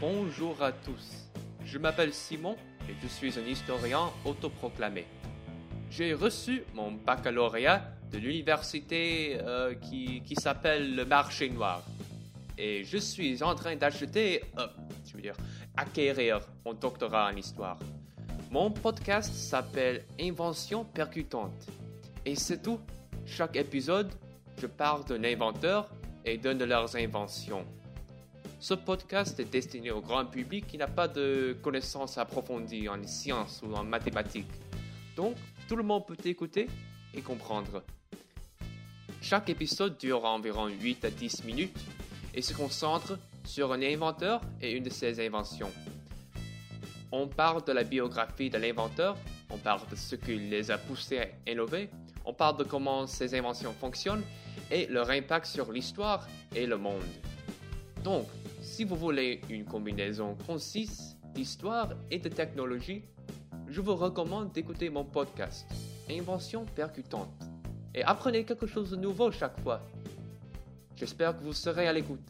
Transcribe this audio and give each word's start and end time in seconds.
Bonjour 0.00 0.60
à 0.60 0.72
tous. 0.72 1.30
Je 1.64 1.78
m'appelle 1.78 2.12
Simon 2.12 2.56
et 2.88 2.94
je 3.00 3.06
suis 3.06 3.38
un 3.38 3.46
historien 3.46 4.10
autoproclamé. 4.24 5.06
J'ai 5.90 6.12
reçu 6.12 6.64
mon 6.74 6.90
baccalauréat 6.90 7.84
de 8.10 8.18
l'université 8.18 9.38
euh, 9.40 9.74
qui, 9.74 10.22
qui 10.22 10.34
s'appelle 10.34 10.96
le 10.96 11.04
marché 11.04 11.48
noir. 11.50 11.84
Et 12.58 12.82
je 12.82 12.98
suis 12.98 13.44
en 13.44 13.54
train 13.54 13.76
d'acheter, 13.76 14.42
euh, 14.58 14.66
je 15.06 15.14
veux 15.14 15.22
dire, 15.22 15.36
acquérir 15.76 16.40
mon 16.66 16.74
doctorat 16.74 17.30
en 17.32 17.36
histoire. 17.36 17.78
Mon 18.50 18.72
podcast 18.72 19.32
s'appelle 19.32 20.04
Invention 20.20 20.84
percutante. 20.84 21.68
Et 22.26 22.34
c'est 22.34 22.60
tout. 22.60 22.80
Chaque 23.24 23.54
épisode, 23.54 24.10
je 24.60 24.66
parle 24.66 25.04
d'un 25.04 25.22
inventeur 25.22 25.88
et 26.24 26.38
de 26.38 26.64
leurs 26.64 26.96
inventions. 26.96 27.64
Ce 28.60 28.74
podcast 28.74 29.40
est 29.40 29.50
destiné 29.50 29.90
au 29.90 30.00
grand 30.00 30.24
public 30.26 30.66
qui 30.68 30.78
n'a 30.78 30.86
pas 30.86 31.08
de 31.08 31.56
connaissances 31.62 32.16
approfondies 32.16 32.88
en 32.88 33.04
sciences 33.06 33.60
ou 33.66 33.74
en 33.74 33.82
mathématiques. 33.82 34.52
Donc, 35.16 35.36
tout 35.68 35.76
le 35.76 35.82
monde 35.82 36.06
peut 36.06 36.16
écouter 36.24 36.68
et 37.12 37.20
comprendre. 37.22 37.82
Chaque 39.20 39.50
épisode 39.50 39.98
dure 39.98 40.24
environ 40.24 40.68
8 40.68 41.04
à 41.04 41.10
10 41.10 41.44
minutes 41.44 41.78
et 42.34 42.42
se 42.42 42.54
concentre 42.54 43.18
sur 43.44 43.72
un 43.72 43.82
inventeur 43.82 44.40
et 44.60 44.72
une 44.72 44.84
de 44.84 44.90
ses 44.90 45.24
inventions. 45.24 45.70
On 47.10 47.26
parle 47.28 47.64
de 47.64 47.72
la 47.72 47.84
biographie 47.84 48.48
de 48.48 48.58
l'inventeur, 48.58 49.16
on 49.52 49.58
parle 49.58 49.86
de 49.90 49.96
ce 49.96 50.16
qui 50.16 50.38
les 50.38 50.70
a 50.70 50.78
poussés 50.78 51.18
à 51.18 51.50
innover, 51.50 51.90
on 52.24 52.32
parle 52.32 52.56
de 52.56 52.64
comment 52.64 53.06
ces 53.06 53.34
inventions 53.34 53.72
fonctionnent 53.72 54.22
et 54.70 54.86
leur 54.86 55.10
impact 55.10 55.46
sur 55.46 55.70
l'histoire 55.70 56.26
et 56.54 56.66
le 56.66 56.78
monde. 56.78 57.02
Donc, 58.02 58.26
si 58.62 58.84
vous 58.84 58.96
voulez 58.96 59.40
une 59.50 59.64
combinaison 59.64 60.36
concise 60.46 61.16
d'histoire 61.34 61.90
et 62.10 62.18
de 62.18 62.28
technologie, 62.28 63.02
je 63.68 63.80
vous 63.80 63.94
recommande 63.94 64.52
d'écouter 64.52 64.90
mon 64.90 65.04
podcast, 65.04 65.66
Invention 66.10 66.64
percutante, 66.64 67.32
et 67.94 68.02
apprenez 68.02 68.44
quelque 68.44 68.66
chose 68.66 68.90
de 68.90 68.96
nouveau 68.96 69.30
chaque 69.30 69.58
fois. 69.60 69.80
J'espère 70.96 71.36
que 71.36 71.42
vous 71.42 71.52
serez 71.52 71.88
à 71.88 71.92
l'écoute. 71.92 72.20